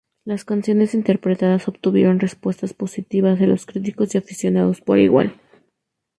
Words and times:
Las 0.25 0.45
canciones 0.45 0.95
interpretadas 0.95 1.67
obtuvieron 1.67 2.19
respuestas 2.19 2.73
positivas 2.73 3.37
de 3.37 3.45
los 3.45 3.67
críticos 3.67 4.15
y 4.15 4.17
aficionados 4.17 4.81
por 4.81 4.97
igual. 4.97 5.39